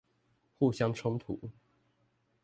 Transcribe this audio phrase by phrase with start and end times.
[0.57, 1.39] 互相衝突